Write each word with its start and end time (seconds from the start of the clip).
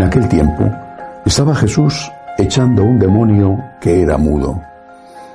En 0.00 0.06
aquel 0.06 0.30
tiempo 0.30 0.64
estaba 1.26 1.54
Jesús 1.54 2.10
echando 2.38 2.82
un 2.82 2.98
demonio 2.98 3.62
que 3.82 4.00
era 4.00 4.16
mudo. 4.16 4.58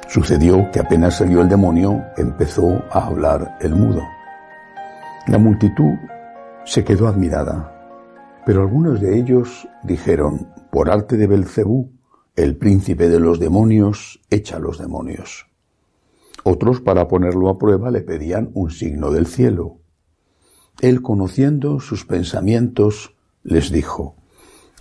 Sucedió 0.08 0.72
que 0.72 0.80
apenas 0.80 1.18
salió 1.18 1.42
el 1.42 1.48
demonio, 1.48 2.04
empezó 2.18 2.84
a 2.90 3.06
hablar 3.06 3.60
el 3.62 3.76
mudo. 3.76 4.02
La 5.28 5.38
multitud 5.38 5.94
se 6.66 6.84
quedó 6.84 7.08
admirada, 7.08 8.42
pero 8.44 8.62
algunos 8.62 9.00
de 9.00 9.20
ellos 9.20 9.68
dijeron, 9.84 10.50
por 10.72 10.90
arte 10.90 11.16
de 11.16 11.28
Belcebú, 11.28 11.92
el 12.36 12.58
príncipe 12.58 13.08
de 13.08 13.20
los 13.20 13.40
demonios 13.40 14.20
echa 14.32 14.58
los 14.58 14.80
demonios. 14.80 15.46
Otros, 16.44 16.82
para 16.82 17.08
ponerlo 17.08 17.50
a 17.50 17.60
prueba, 17.60 17.92
le 17.92 18.02
pedían 18.02 18.50
un 18.56 18.72
signo 18.72 19.12
del 19.12 19.28
cielo. 19.28 19.78
Él, 20.82 21.04
conociendo 21.04 21.80
sus 21.80 22.04
pensamientos, 22.04 23.14
les 23.44 23.72
dijo, 23.72 24.16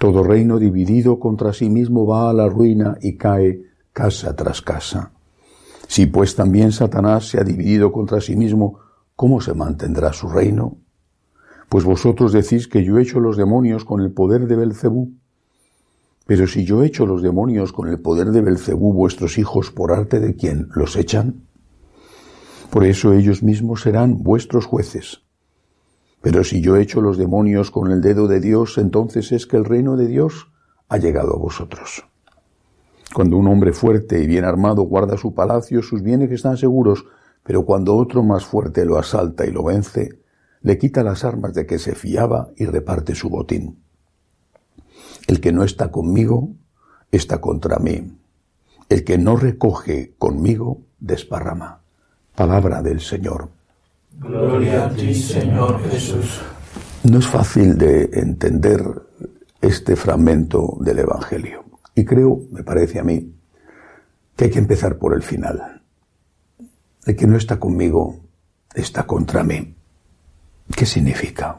todo 0.04 0.22
reino 0.22 0.58
dividido 0.58 1.18
contra 1.18 1.54
sí 1.54 1.70
mismo 1.70 2.06
va 2.06 2.28
a 2.28 2.34
la 2.34 2.46
ruina 2.46 2.98
y 3.00 3.16
cae 3.16 3.62
casa 3.90 4.36
tras 4.36 4.60
casa. 4.60 5.12
Si 5.88 6.04
pues 6.04 6.36
también 6.36 6.72
Satanás 6.72 7.30
se 7.30 7.40
ha 7.40 7.42
dividido 7.42 7.90
contra 7.90 8.20
sí 8.20 8.36
mismo, 8.36 8.80
¿cómo 9.16 9.40
se 9.40 9.54
mantendrá 9.54 10.12
su 10.12 10.28
reino? 10.28 10.76
Pues 11.70 11.84
vosotros 11.84 12.34
decís 12.34 12.68
que 12.68 12.84
yo 12.84 12.98
echo 12.98 13.18
los 13.18 13.38
demonios 13.38 13.86
con 13.86 14.02
el 14.02 14.12
poder 14.12 14.46
de 14.46 14.56
Belcebú. 14.56 15.14
Pero 16.26 16.46
si 16.48 16.66
yo 16.66 16.82
echo 16.82 17.06
los 17.06 17.22
demonios 17.22 17.72
con 17.72 17.88
el 17.88 17.98
poder 17.98 18.30
de 18.30 18.42
Belcebú, 18.42 18.92
vuestros 18.92 19.38
hijos, 19.38 19.70
por 19.70 19.90
arte 19.90 20.20
de 20.20 20.36
quién 20.36 20.68
los 20.74 20.96
echan? 20.96 21.46
Por 22.68 22.84
eso 22.84 23.14
ellos 23.14 23.42
mismos 23.42 23.80
serán 23.80 24.22
vuestros 24.22 24.66
jueces. 24.66 25.23
Pero 26.24 26.42
si 26.42 26.62
yo 26.62 26.78
echo 26.78 27.02
los 27.02 27.18
demonios 27.18 27.70
con 27.70 27.92
el 27.92 28.00
dedo 28.00 28.28
de 28.28 28.40
Dios, 28.40 28.78
entonces 28.78 29.30
es 29.30 29.46
que 29.46 29.58
el 29.58 29.66
reino 29.66 29.98
de 29.98 30.06
Dios 30.06 30.48
ha 30.88 30.96
llegado 30.96 31.34
a 31.34 31.38
vosotros. 31.38 32.06
Cuando 33.14 33.36
un 33.36 33.46
hombre 33.46 33.74
fuerte 33.74 34.22
y 34.22 34.26
bien 34.26 34.46
armado 34.46 34.84
guarda 34.84 35.18
su 35.18 35.34
palacio, 35.34 35.82
sus 35.82 36.02
bienes 36.02 36.32
están 36.32 36.56
seguros, 36.56 37.04
pero 37.42 37.66
cuando 37.66 37.94
otro 37.94 38.22
más 38.22 38.46
fuerte 38.46 38.86
lo 38.86 38.96
asalta 38.96 39.44
y 39.44 39.50
lo 39.50 39.64
vence, 39.64 40.18
le 40.62 40.78
quita 40.78 41.02
las 41.02 41.24
armas 41.24 41.52
de 41.52 41.66
que 41.66 41.78
se 41.78 41.94
fiaba 41.94 42.48
y 42.56 42.64
reparte 42.64 43.14
su 43.14 43.28
botín. 43.28 43.82
El 45.26 45.42
que 45.42 45.52
no 45.52 45.62
está 45.62 45.90
conmigo 45.90 46.48
está 47.12 47.42
contra 47.42 47.78
mí. 47.80 48.16
El 48.88 49.04
que 49.04 49.18
no 49.18 49.36
recoge 49.36 50.14
conmigo 50.16 50.80
desparrama. 51.00 51.82
Palabra 52.34 52.80
del 52.80 53.00
Señor. 53.00 53.50
Gloria 54.18 54.86
a 54.86 54.90
ti, 54.90 55.14
Señor 55.14 55.82
Jesús. 55.90 56.40
No 57.04 57.18
es 57.18 57.26
fácil 57.26 57.76
de 57.76 58.08
entender 58.12 58.80
este 59.60 59.96
fragmento 59.96 60.76
del 60.80 61.00
Evangelio. 61.00 61.64
Y 61.94 62.04
creo, 62.04 62.42
me 62.50 62.62
parece 62.62 62.98
a 63.00 63.04
mí, 63.04 63.34
que 64.36 64.44
hay 64.44 64.50
que 64.50 64.58
empezar 64.58 64.98
por 64.98 65.14
el 65.14 65.22
final. 65.22 65.82
El 67.04 67.16
que 67.16 67.26
no 67.26 67.36
está 67.36 67.58
conmigo 67.58 68.16
está 68.74 69.04
contra 69.06 69.42
mí. 69.44 69.74
¿Qué 70.74 70.86
significa? 70.86 71.58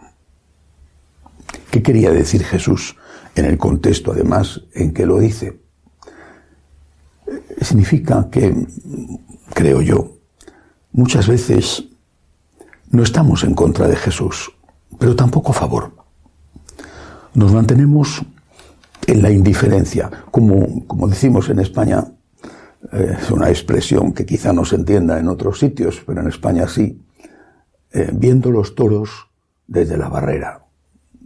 ¿Qué 1.70 1.84
quería 1.84 2.12
decir 2.12 2.44
Jesús 2.44 2.96
en 3.36 3.46
el 3.46 3.58
contexto, 3.58 4.14
además, 4.14 4.62
en 4.74 4.94
que 4.94 5.06
lo 5.06 5.20
dice? 5.20 5.60
Significa 7.62 8.30
que, 8.32 8.54
creo 9.54 9.82
yo, 9.82 10.18
muchas 10.92 11.28
veces 11.28 11.86
no 12.92 13.04
estamos 13.04 13.44
en 13.44 13.54
contra 13.54 13.88
de 13.88 13.96
Jesús, 13.96 14.52
pero 15.00 15.16
tampoco 15.16 15.52
a 15.52 15.56
favor. 15.56 15.92
Nos 17.34 17.54
mantenemos 17.54 18.22
en 19.08 19.22
la 19.22 19.30
indiferencia, 19.30 20.10
como, 20.32 20.86
como 20.88 21.08
decimos 21.08 21.50
en 21.50 21.60
España, 21.60 22.06
eh, 22.92 23.18
es 23.20 23.32
una 23.32 23.50
expresión 23.50 24.14
que 24.14 24.26
quizá 24.26 24.54
no 24.54 24.66
se 24.66 24.76
entienda 24.76 25.20
en 25.20 25.28
otros 25.28 25.60
sitios, 25.60 26.02
pero 26.06 26.22
en 26.22 26.28
España 26.28 26.68
sí, 26.68 27.04
eh, 27.92 28.10
viendo 28.14 28.52
los 28.52 28.76
toros 28.76 29.28
desde 29.68 29.98
la 29.98 30.10
barrera, 30.10 30.66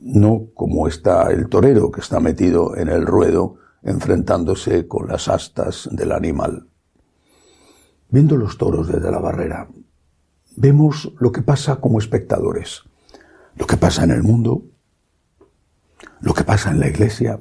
no 0.01 0.47
como 0.53 0.87
está 0.87 1.31
el 1.31 1.49
torero 1.49 1.91
que 1.91 2.01
está 2.01 2.19
metido 2.19 2.75
en 2.75 2.89
el 2.89 3.05
ruedo 3.05 3.55
enfrentándose 3.83 4.87
con 4.87 5.07
las 5.07 5.27
astas 5.27 5.89
del 5.91 6.11
animal. 6.11 6.67
Viendo 8.09 8.37
los 8.37 8.57
toros 8.57 8.87
desde 8.87 9.11
la 9.11 9.19
barrera, 9.19 9.67
vemos 10.59 11.13
lo 11.19 11.31
que 11.31 11.41
pasa 11.41 11.77
como 11.77 11.99
espectadores, 11.99 12.83
lo 13.55 13.65
que 13.65 13.77
pasa 13.77 14.03
en 14.03 14.11
el 14.11 14.23
mundo, 14.23 14.63
lo 16.19 16.33
que 16.33 16.43
pasa 16.43 16.69
en 16.69 16.81
la 16.81 16.87
iglesia, 16.87 17.39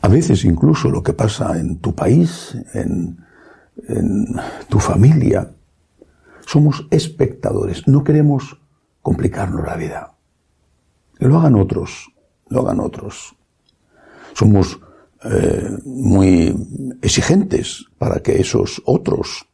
a 0.00 0.08
veces 0.08 0.44
incluso 0.44 0.90
lo 0.90 1.02
que 1.02 1.12
pasa 1.12 1.58
en 1.58 1.78
tu 1.78 1.94
país, 1.94 2.56
en, 2.72 3.18
tu 4.68 4.78
familia. 4.78 5.50
Somos 6.46 6.86
espectadores, 6.90 7.88
no 7.88 8.04
queremos 8.04 8.60
complicarnos 9.02 9.66
la 9.66 9.76
vida. 9.76 10.14
Lo 11.18 11.38
hagan 11.38 11.56
otros, 11.56 12.08
lo 12.48 12.60
hagan 12.60 12.78
otros. 12.78 13.34
Somos 14.34 14.78
eh, 15.24 15.70
muy 15.84 16.54
exigentes 17.02 17.84
para 17.98 18.20
que 18.20 18.40
esos 18.40 18.80
otros 18.84 19.48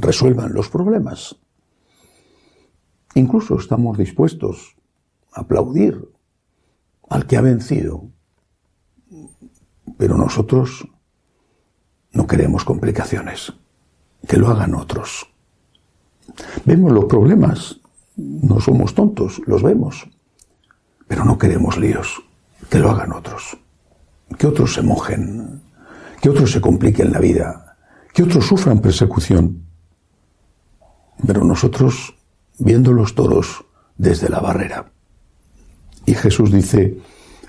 resuelvan 0.00 0.52
los 0.54 0.68
problemas. 0.68 1.36
Incluso 3.14 3.58
estamos 3.58 3.98
dispuestos 3.98 4.76
a 5.32 5.40
aplaudir 5.40 6.08
al 7.08 7.26
que 7.26 7.36
ha 7.36 7.40
vencido, 7.40 8.04
pero 9.98 10.16
nosotros 10.16 10.88
no 12.12 12.26
queremos 12.26 12.64
complicaciones, 12.64 13.52
que 14.26 14.36
lo 14.36 14.48
hagan 14.48 14.74
otros. 14.74 15.28
Vemos 16.64 16.92
los 16.92 17.06
problemas, 17.06 17.80
no 18.16 18.60
somos 18.60 18.94
tontos, 18.94 19.40
los 19.46 19.62
vemos, 19.62 20.08
pero 21.08 21.24
no 21.24 21.38
queremos 21.38 21.76
líos, 21.78 22.22
que 22.68 22.78
lo 22.78 22.90
hagan 22.90 23.12
otros, 23.12 23.58
que 24.38 24.46
otros 24.46 24.74
se 24.74 24.82
mojen, 24.82 25.60
que 26.22 26.30
otros 26.30 26.52
se 26.52 26.60
compliquen 26.60 27.12
la 27.12 27.18
vida, 27.18 27.76
que 28.12 28.22
otros 28.22 28.46
sufran 28.46 28.80
persecución. 28.80 29.69
Pero 31.26 31.44
nosotros, 31.44 32.14
viendo 32.58 32.92
los 32.92 33.14
toros 33.14 33.64
desde 33.96 34.28
la 34.28 34.40
barrera, 34.40 34.90
y 36.06 36.14
Jesús 36.14 36.50
dice, 36.50 36.98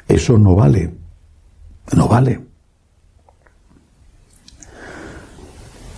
eso 0.07 0.37
no 0.37 0.55
vale, 0.55 0.93
no 1.95 2.07
vale. 2.07 2.39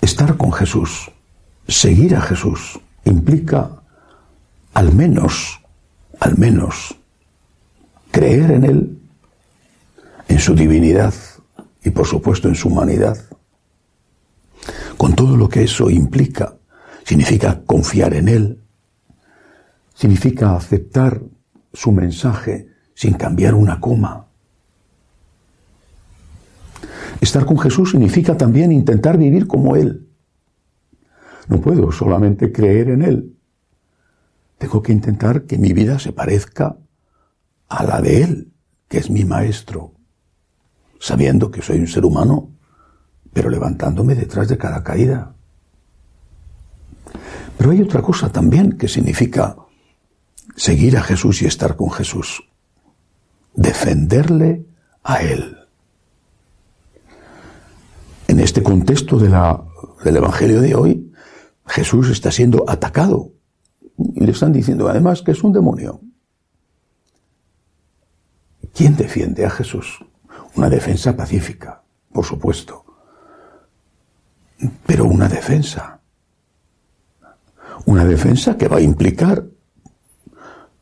Estar 0.00 0.36
con 0.36 0.52
Jesús, 0.52 1.10
seguir 1.66 2.14
a 2.16 2.20
Jesús, 2.20 2.78
implica 3.04 3.82
al 4.72 4.92
menos, 4.92 5.60
al 6.20 6.36
menos, 6.38 6.96
creer 8.10 8.50
en 8.52 8.64
Él, 8.64 8.98
en 10.28 10.38
su 10.38 10.54
divinidad 10.54 11.14
y 11.84 11.90
por 11.90 12.06
supuesto 12.06 12.48
en 12.48 12.54
su 12.54 12.68
humanidad, 12.68 13.18
con 14.96 15.14
todo 15.14 15.36
lo 15.36 15.48
que 15.48 15.64
eso 15.64 15.90
implica. 15.90 16.54
Significa 17.04 17.62
confiar 17.64 18.14
en 18.14 18.28
Él, 18.28 18.60
significa 19.94 20.56
aceptar 20.56 21.20
su 21.72 21.92
mensaje 21.92 22.68
sin 22.94 23.14
cambiar 23.14 23.54
una 23.54 23.78
coma. 23.78 24.26
Estar 27.20 27.44
con 27.44 27.58
Jesús 27.58 27.92
significa 27.92 28.36
también 28.36 28.72
intentar 28.72 29.16
vivir 29.16 29.46
como 29.46 29.76
Él. 29.76 30.08
No 31.46 31.60
puedo 31.60 31.92
solamente 31.92 32.50
creer 32.50 32.88
en 32.88 33.02
Él. 33.02 33.36
Tengo 34.58 34.82
que 34.82 34.92
intentar 34.92 35.42
que 35.42 35.58
mi 35.58 35.72
vida 35.72 35.98
se 35.98 36.12
parezca 36.12 36.76
a 37.68 37.84
la 37.84 38.00
de 38.00 38.22
Él, 38.22 38.52
que 38.88 38.98
es 38.98 39.10
mi 39.10 39.24
Maestro, 39.24 39.92
sabiendo 40.98 41.50
que 41.50 41.62
soy 41.62 41.78
un 41.78 41.86
ser 41.86 42.04
humano 42.04 42.54
pero 43.34 43.50
levantándome 43.50 44.14
detrás 44.14 44.48
de 44.48 44.56
cada 44.56 44.82
caída. 44.82 45.34
Pero 47.56 47.70
hay 47.70 47.82
otra 47.82 48.02
cosa 48.02 48.30
también 48.30 48.76
que 48.76 48.88
significa 48.88 49.56
seguir 50.56 50.96
a 50.96 51.02
Jesús 51.02 51.42
y 51.42 51.46
estar 51.46 51.76
con 51.76 51.90
Jesús. 51.90 52.44
Defenderle 53.54 54.66
a 55.02 55.22
Él. 55.22 55.56
En 58.28 58.40
este 58.40 58.62
contexto 58.62 59.18
del 59.18 60.16
Evangelio 60.16 60.60
de 60.60 60.74
hoy, 60.74 61.12
Jesús 61.66 62.10
está 62.10 62.30
siendo 62.30 62.64
atacado. 62.68 63.32
Y 63.96 64.24
le 64.24 64.32
están 64.32 64.52
diciendo 64.52 64.88
además 64.88 65.22
que 65.22 65.30
es 65.30 65.42
un 65.44 65.52
demonio. 65.52 66.00
¿Quién 68.74 68.96
defiende 68.96 69.44
a 69.44 69.50
Jesús? 69.50 70.04
Una 70.56 70.68
defensa 70.68 71.16
pacífica, 71.16 71.82
por 72.12 72.24
supuesto. 72.24 72.84
Pero 74.84 75.04
una 75.04 75.28
defensa. 75.28 75.93
Una 77.86 78.04
defensa 78.04 78.56
que 78.56 78.68
va 78.68 78.78
a 78.78 78.80
implicar 78.80 79.44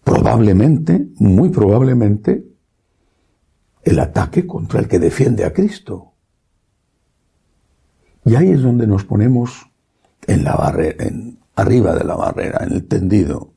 probablemente, 0.05 1.09
muy 1.19 1.51
probablemente, 1.51 2.45
el 3.83 3.99
ataque 3.99 4.47
contra 4.47 4.81
el 4.81 4.89
que 4.89 4.99
defiende 4.99 5.45
a 5.45 5.53
Cristo. 5.53 6.13
Y 8.25 8.37
ahí 8.37 8.51
es 8.51 8.63
donde 8.63 8.87
nos 8.87 9.05
ponemos 9.05 9.67
en 10.27 10.45
la 10.45 10.75
en, 10.99 11.39
arriba 11.57 11.95
de 11.95 12.05
la 12.05 12.15
barrera, 12.15 12.65
en 12.65 12.73
el 12.73 12.87
tendido, 12.87 13.53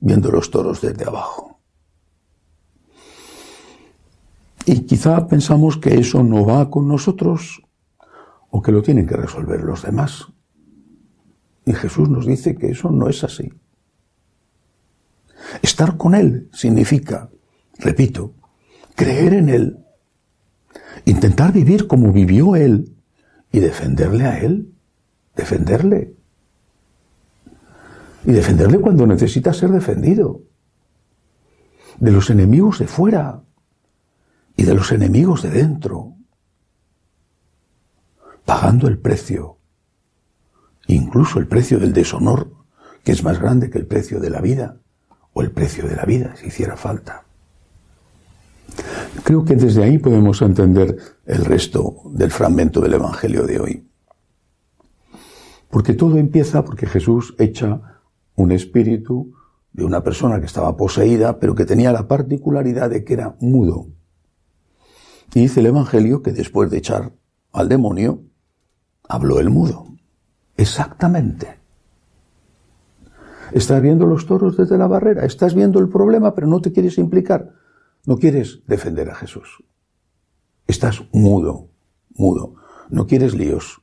viendo 0.00 0.30
los 0.30 0.50
toros 0.50 0.80
desde 0.80 1.04
abajo. 1.04 1.60
Y 4.64 4.80
quizá 4.80 5.26
pensamos 5.26 5.76
que 5.76 5.98
eso 5.98 6.22
no 6.22 6.44
va 6.44 6.70
con 6.70 6.88
nosotros 6.88 7.62
o 8.50 8.62
que 8.62 8.72
lo 8.72 8.82
tienen 8.82 9.06
que 9.06 9.16
resolver 9.16 9.60
los 9.60 9.82
demás. 9.82 10.26
Y 11.70 11.72
Jesús 11.72 12.08
nos 12.08 12.26
dice 12.26 12.56
que 12.56 12.72
eso 12.72 12.90
no 12.90 13.08
es 13.08 13.22
así. 13.22 13.48
Estar 15.62 15.96
con 15.96 16.16
Él 16.16 16.50
significa, 16.52 17.30
repito, 17.78 18.34
creer 18.96 19.34
en 19.34 19.48
Él, 19.48 19.78
intentar 21.04 21.52
vivir 21.52 21.86
como 21.86 22.12
vivió 22.12 22.56
Él 22.56 22.96
y 23.52 23.60
defenderle 23.60 24.24
a 24.24 24.40
Él, 24.40 24.74
defenderle. 25.36 26.16
Y 28.24 28.32
defenderle 28.32 28.80
cuando 28.80 29.06
necesita 29.06 29.52
ser 29.52 29.70
defendido. 29.70 30.42
De 32.00 32.10
los 32.10 32.30
enemigos 32.30 32.80
de 32.80 32.88
fuera 32.88 33.44
y 34.56 34.64
de 34.64 34.74
los 34.74 34.90
enemigos 34.90 35.44
de 35.44 35.50
dentro. 35.50 36.16
Pagando 38.44 38.88
el 38.88 38.98
precio, 38.98 39.59
incluso 40.94 41.38
el 41.38 41.46
precio 41.46 41.78
del 41.78 41.92
deshonor, 41.92 42.50
que 43.04 43.12
es 43.12 43.22
más 43.22 43.40
grande 43.40 43.70
que 43.70 43.78
el 43.78 43.86
precio 43.86 44.20
de 44.20 44.30
la 44.30 44.40
vida, 44.40 44.76
o 45.32 45.42
el 45.42 45.50
precio 45.50 45.86
de 45.86 45.96
la 45.96 46.04
vida, 46.04 46.34
si 46.36 46.48
hiciera 46.48 46.76
falta. 46.76 47.24
Creo 49.24 49.44
que 49.44 49.56
desde 49.56 49.82
ahí 49.82 49.98
podemos 49.98 50.42
entender 50.42 50.96
el 51.26 51.44
resto 51.44 51.96
del 52.12 52.30
fragmento 52.30 52.80
del 52.80 52.94
Evangelio 52.94 53.46
de 53.46 53.60
hoy. 53.60 53.86
Porque 55.68 55.94
todo 55.94 56.18
empieza 56.18 56.64
porque 56.64 56.86
Jesús 56.86 57.34
echa 57.38 58.00
un 58.34 58.52
espíritu 58.52 59.32
de 59.72 59.84
una 59.84 60.02
persona 60.02 60.40
que 60.40 60.46
estaba 60.46 60.76
poseída, 60.76 61.38
pero 61.38 61.54
que 61.54 61.64
tenía 61.64 61.92
la 61.92 62.08
particularidad 62.08 62.90
de 62.90 63.04
que 63.04 63.14
era 63.14 63.36
mudo. 63.40 63.86
Y 65.32 65.42
dice 65.42 65.60
el 65.60 65.66
Evangelio 65.66 66.22
que 66.22 66.32
después 66.32 66.70
de 66.70 66.78
echar 66.78 67.12
al 67.52 67.68
demonio, 67.68 68.22
habló 69.08 69.38
el 69.38 69.50
mudo. 69.50 69.86
Exactamente. 70.56 71.58
Estás 73.52 73.82
viendo 73.82 74.06
los 74.06 74.26
toros 74.26 74.56
desde 74.56 74.78
la 74.78 74.86
barrera, 74.86 75.24
estás 75.24 75.54
viendo 75.54 75.80
el 75.80 75.88
problema, 75.88 76.34
pero 76.34 76.46
no 76.46 76.60
te 76.60 76.72
quieres 76.72 76.98
implicar. 76.98 77.52
No 78.06 78.16
quieres 78.16 78.62
defender 78.66 79.10
a 79.10 79.14
Jesús. 79.14 79.62
Estás 80.66 81.02
mudo, 81.12 81.68
mudo. 82.14 82.54
No 82.88 83.06
quieres 83.06 83.34
líos. 83.34 83.82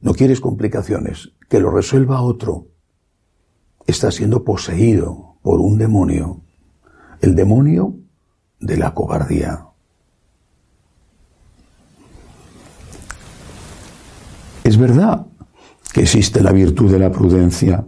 No 0.00 0.12
quieres 0.12 0.40
complicaciones. 0.40 1.32
Que 1.48 1.60
lo 1.60 1.70
resuelva 1.70 2.22
otro. 2.22 2.68
Estás 3.86 4.16
siendo 4.16 4.44
poseído 4.44 5.36
por 5.42 5.60
un 5.60 5.78
demonio. 5.78 6.42
El 7.20 7.34
demonio 7.34 7.94
de 8.58 8.76
la 8.76 8.92
cobardía. 8.92 9.66
Es 14.64 14.76
verdad 14.76 15.29
que 15.92 16.02
existe 16.02 16.42
la 16.42 16.52
virtud 16.52 16.90
de 16.90 16.98
la 16.98 17.10
prudencia. 17.10 17.86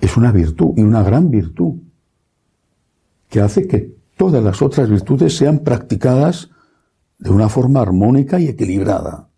Es 0.00 0.16
una 0.16 0.32
virtud 0.32 0.74
y 0.76 0.82
una 0.82 1.02
gran 1.02 1.30
virtud 1.30 1.74
que 3.28 3.40
hace 3.40 3.66
que 3.66 3.96
todas 4.16 4.42
las 4.42 4.62
otras 4.62 4.88
virtudes 4.88 5.36
sean 5.36 5.60
practicadas 5.60 6.50
de 7.18 7.30
una 7.30 7.48
forma 7.48 7.80
armónica 7.80 8.38
y 8.38 8.48
equilibrada. 8.48 9.28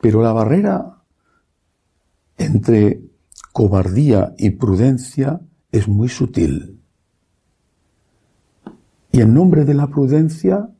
Pero 0.00 0.22
la 0.22 0.32
barrera 0.32 1.02
entre 2.36 3.02
cobardía 3.52 4.34
y 4.38 4.50
prudencia 4.50 5.40
es 5.70 5.88
muy 5.88 6.08
sutil. 6.08 6.80
Y 9.12 9.20
en 9.20 9.34
nombre 9.34 9.64
de 9.64 9.74
la 9.74 9.88
prudencia, 9.88 10.70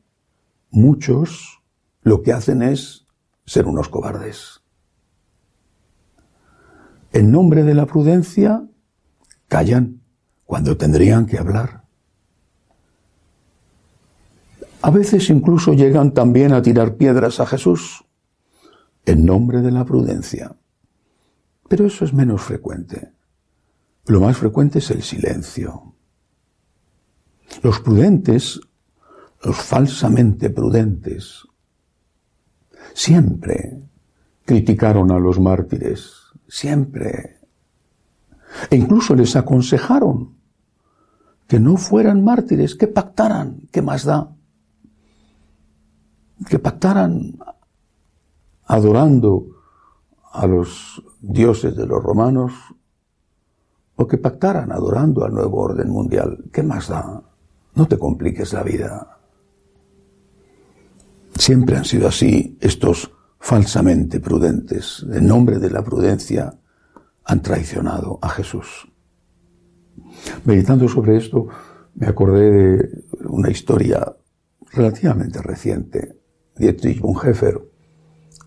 muchos 0.71 1.61
lo 2.01 2.21
que 2.21 2.33
hacen 2.33 2.63
es 2.63 3.05
ser 3.45 3.67
unos 3.67 3.89
cobardes. 3.89 4.62
En 7.13 7.31
nombre 7.31 7.63
de 7.63 7.75
la 7.75 7.85
prudencia, 7.85 8.67
callan 9.47 10.01
cuando 10.45 10.77
tendrían 10.77 11.27
que 11.27 11.37
hablar. 11.37 11.83
A 14.81 14.89
veces 14.89 15.29
incluso 15.29 15.73
llegan 15.73 16.13
también 16.13 16.51
a 16.53 16.61
tirar 16.61 16.97
piedras 16.97 17.39
a 17.39 17.45
Jesús 17.45 18.03
en 19.05 19.25
nombre 19.25 19.61
de 19.61 19.71
la 19.71 19.85
prudencia. 19.85 20.55
Pero 21.69 21.85
eso 21.85 22.03
es 22.03 22.13
menos 22.13 22.41
frecuente. 22.41 23.13
Lo 24.07 24.19
más 24.19 24.35
frecuente 24.37 24.79
es 24.79 24.89
el 24.91 25.03
silencio. 25.03 25.93
Los 27.61 27.79
prudentes, 27.79 28.59
los 29.43 29.55
falsamente 29.55 30.49
prudentes, 30.49 31.43
siempre 32.93 33.83
criticaron 34.45 35.11
a 35.11 35.19
los 35.19 35.39
mártires, 35.39 36.22
siempre. 36.53 37.39
E 38.69 38.75
incluso 38.75 39.15
les 39.15 39.35
aconsejaron 39.35 40.37
que 41.47 41.59
no 41.59 41.77
fueran 41.77 42.23
mártires, 42.23 42.75
que 42.75 42.85
pactaran, 42.87 43.67
¿qué 43.71 43.81
más 43.81 44.05
da? 44.05 44.29
que 46.47 46.59
pactaran 46.59 47.39
adorando 48.65 49.47
a 50.33 50.45
los 50.45 51.01
dioses 51.21 51.75
de 51.75 51.87
los 51.87 52.03
romanos 52.03 52.51
o 53.95 54.05
que 54.05 54.17
pactaran 54.17 54.71
adorando 54.71 55.23
al 55.23 55.33
nuevo 55.33 55.61
orden 55.61 55.89
mundial. 55.89 56.43
¿Qué 56.51 56.61
más 56.63 56.89
da? 56.89 57.21
No 57.75 57.87
te 57.87 57.97
compliques 57.97 58.51
la 58.51 58.63
vida. 58.63 59.17
Siempre 61.35 61.77
han 61.77 61.85
sido 61.85 62.09
así 62.09 62.57
estos 62.59 63.09
falsamente 63.43 64.21
prudentes. 64.21 65.05
En 65.11 65.27
nombre 65.27 65.59
de 65.59 65.69
la 65.69 65.83
prudencia 65.83 66.57
han 67.25 67.41
traicionado 67.41 68.17
a 68.21 68.29
Jesús. 68.29 68.87
Meditando 70.45 70.87
sobre 70.87 71.17
esto, 71.17 71.49
me 71.93 72.07
acordé 72.07 72.51
de 72.51 73.03
una 73.25 73.51
historia 73.51 74.15
relativamente 74.71 75.41
reciente 75.41 76.17
Dietrich 76.55 77.01
Bonhoeffer, 77.01 77.59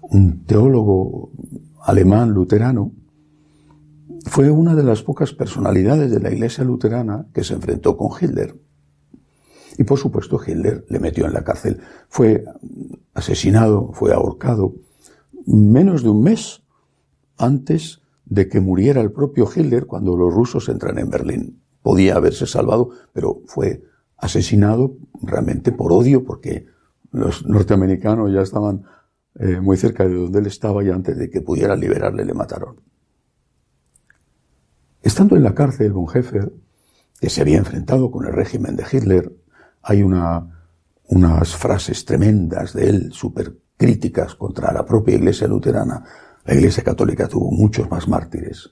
un 0.01 0.45
teólogo 0.45 1.31
alemán 1.83 2.31
luterano, 2.31 2.93
fue 4.25 4.51
una 4.51 4.75
de 4.75 4.83
las 4.83 5.03
pocas 5.03 5.35
personalidades 5.35 6.11
de 6.11 6.21
la 6.21 6.33
iglesia 6.33 6.65
luterana 6.65 7.27
que 7.35 7.45
se 7.45 7.53
enfrentó 7.53 7.99
con 7.99 8.13
Hitler. 8.19 8.59
Y 9.79 9.85
por 9.85 9.99
supuesto 9.99 10.41
Hitler 10.45 10.85
le 10.89 10.99
metió 10.99 11.27
en 11.27 11.35
la 11.35 11.45
cárcel. 11.45 11.81
Fue 12.09 12.45
asesinado, 13.15 13.93
fue 13.93 14.13
ahorcado 14.13 14.75
menos 15.47 16.03
de 16.03 16.09
un 16.11 16.23
mes 16.23 16.63
antes 17.37 18.01
de 18.25 18.49
que 18.49 18.61
muriera 18.61 19.01
el 19.01 19.13
propio 19.13 19.49
Hitler 19.55 19.87
cuando 19.87 20.17
los 20.17 20.33
rusos 20.33 20.69
entran 20.69 20.99
en 20.99 21.11
Berlín. 21.11 21.63
Podía 21.83 22.17
haberse 22.17 22.47
salvado, 22.47 22.91
pero 23.13 23.43
fue 23.47 23.83
asesinado 24.17 24.97
realmente 25.23 25.73
por 25.73 25.93
odio 25.93 26.25
porque 26.25 26.67
los 27.13 27.47
norteamericanos 27.47 28.33
ya 28.33 28.41
estaban 28.41 28.85
eh, 29.39 29.61
muy 29.61 29.77
cerca 29.77 30.07
de 30.07 30.15
donde 30.15 30.39
él 30.39 30.47
estaba 30.47 30.83
y 30.83 30.91
antes 30.91 31.17
de 31.17 31.31
que 31.31 31.43
pudiera 31.43 31.77
liberarle 31.77 32.25
le 32.25 32.35
mataron. 32.35 32.81
Estando 35.03 35.37
en 35.37 35.45
la 35.45 35.55
cárcel, 35.55 35.93
Bonhoeffer, 35.93 36.53
que 37.21 37.31
se 37.31 37.41
había 37.43 37.59
enfrentado 37.59 38.11
con 38.11 38.27
el 38.27 38.33
régimen 38.33 38.75
de 38.77 38.85
Hitler, 38.91 39.33
hay 39.89 40.03
una, 40.03 40.67
unas 41.09 41.55
frases 41.55 42.05
tremendas 42.05 42.73
de 42.73 42.89
él, 42.89 43.13
súper 43.13 43.57
críticas 43.77 44.35
contra 44.35 44.73
la 44.73 44.85
propia 44.85 45.15
iglesia 45.15 45.47
luterana, 45.47 46.05
La 46.45 46.55
Iglesia 46.55 46.83
Católica 46.83 47.29
tuvo 47.29 47.51
muchos 47.51 47.89
más 47.91 48.09
mártires. 48.09 48.71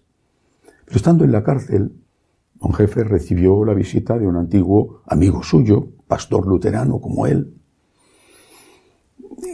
Pero 0.85 0.97
estando 0.97 1.25
en 1.25 1.33
la 1.33 1.43
cárcel, 1.43 1.93
don 2.55 2.73
Jefe 2.73 3.05
recibió 3.05 3.65
la 3.65 3.75
visita 3.75 4.19
de 4.19 4.27
un 4.27 4.37
antiguo 4.37 5.03
amigo 5.07 5.43
suyo, 5.43 5.89
pastor 6.07 6.47
luterano 6.47 7.01
como 7.01 7.27
él, 7.27 7.55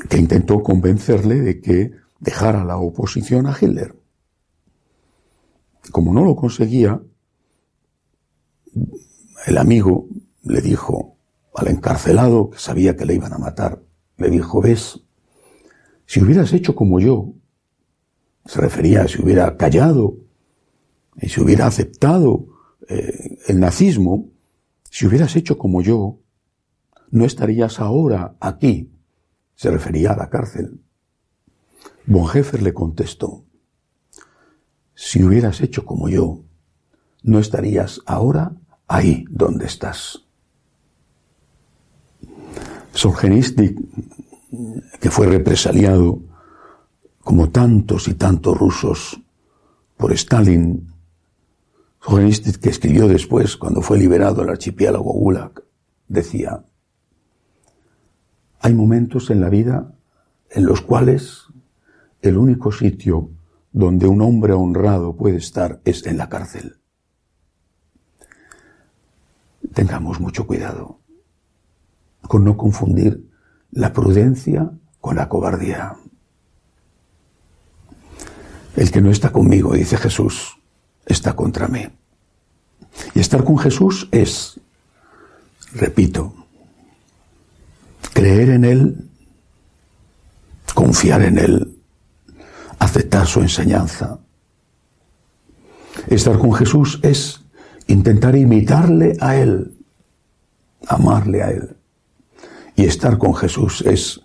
que 0.09 0.19
intentó 0.19 0.63
convencerle 0.63 1.41
de 1.41 1.61
que 1.61 1.93
dejara 2.21 2.65
la 2.65 2.79
oposición 2.79 3.47
a 3.47 3.57
Hitler. 3.59 3.97
Como 5.91 6.13
no 6.13 6.25
lo 6.25 6.37
conseguía, 6.37 7.01
el 9.47 9.59
amigo 9.59 10.07
le 10.43 10.61
dijo 10.61 11.20
al 11.55 11.69
encarcelado, 11.69 12.51
que 12.51 12.59
sabía 12.59 12.97
que 12.97 13.05
le 13.05 13.15
iban 13.15 13.33
a 13.33 13.39
matar, 13.39 13.83
le 14.17 14.31
dijo, 14.31 14.61
ves, 14.61 15.01
si 16.07 16.21
hubieras 16.21 16.53
hecho 16.53 16.75
como 16.75 17.01
yo, 17.01 17.35
se 18.47 18.61
refería 18.61 19.03
a 19.03 19.09
si 19.09 19.23
hubiera 19.23 19.57
callado 19.57 20.17
y 21.17 21.29
si 21.29 21.41
hubiera 21.41 21.67
aceptado 21.67 22.47
eh, 22.89 23.39
el 23.47 23.61
nazismo, 23.61 24.31
si 24.91 25.07
hubieras 25.07 25.37
hecho 25.37 25.59
como 25.59 25.83
yo, 25.83 26.19
no 27.11 27.25
estarías 27.25 27.81
ahora 27.81 28.37
aquí. 28.41 28.93
Se 29.55 29.71
refería 29.71 30.13
a 30.13 30.17
la 30.17 30.31
cárcel. 30.31 30.81
Bonhoeffer 32.07 32.63
le 32.63 32.73
contestó, 32.73 33.45
si 34.95 35.23
hubieras 35.23 35.61
hecho 35.61 35.85
como 35.85 36.09
yo, 36.09 36.45
no 37.23 37.39
estarías 37.39 38.01
ahora 38.07 38.57
ahí 38.89 39.25
donde 39.31 39.67
estás. 39.67 40.27
Solzhenitsyn, 42.93 43.91
que 45.01 45.11
fue 45.11 45.27
represaliado 45.27 46.21
como 47.21 47.51
tantos 47.51 48.09
y 48.09 48.15
tantos 48.15 48.59
rusos 48.59 49.21
por 49.97 50.13
Stalin, 50.13 50.93
Solzhenitsyn 52.01 52.55
que 52.55 52.71
escribió 52.71 53.09
después, 53.09 53.57
cuando 53.57 53.83
fue 53.83 53.99
liberado 53.99 54.43
el 54.43 54.51
archipiélago 54.51 55.13
Gulag, 55.13 55.63
decía, 56.09 56.65
hay 58.61 58.75
momentos 58.75 59.31
en 59.31 59.41
la 59.41 59.49
vida 59.49 59.93
en 60.51 60.67
los 60.67 60.81
cuales 60.81 61.45
el 62.23 62.37
único 62.37 62.73
sitio 62.73 63.31
donde 63.73 64.07
un 64.07 64.21
hombre 64.21 64.53
honrado 64.53 65.17
puede 65.17 65.37
estar 65.37 65.81
es 65.85 66.05
en 66.07 66.19
la 66.19 66.29
cárcel. 66.29 66.77
Tengamos 69.73 70.19
mucho 70.21 70.47
cuidado 70.47 70.99
con 72.31 72.45
no 72.45 72.57
confundir 72.57 73.29
la 73.73 73.93
prudencia 73.93 74.71
con 75.01 75.17
la 75.17 75.29
cobardía. 75.29 75.97
El 78.77 78.93
que 78.93 79.01
no 79.01 79.11
está 79.11 79.33
conmigo, 79.33 79.75
dice 79.75 79.97
Jesús, 79.97 80.57
está 81.07 81.35
contra 81.35 81.67
mí. 81.67 81.89
Y 83.17 83.19
estar 83.19 83.43
con 83.43 83.59
Jesús 83.59 84.09
es, 84.13 84.61
repito, 85.73 86.33
creer 88.15 88.51
en 88.51 88.65
Él, 88.65 89.11
confiar 90.73 91.23
en 91.23 91.37
Él, 91.37 91.83
aceptar 92.79 93.27
su 93.27 93.41
enseñanza. 93.41 94.21
Estar 96.07 96.39
con 96.39 96.53
Jesús 96.53 97.01
es 97.03 97.41
intentar 97.89 98.37
imitarle 98.37 99.17
a 99.21 99.35
Él, 99.35 99.75
amarle 100.87 101.43
a 101.43 101.51
Él. 101.51 101.77
Y 102.81 102.87
estar 102.87 103.19
con 103.19 103.35
Jesús 103.35 103.83
es, 103.83 104.23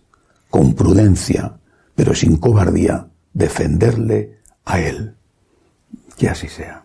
con 0.50 0.76
prudencia, 0.76 1.58
pero 1.94 2.16
sin 2.16 2.38
cobardía, 2.38 3.06
defenderle 3.34 4.40
a 4.64 4.80
Él. 4.80 5.14
Que 6.16 6.30
así 6.30 6.48
sea. 6.48 6.85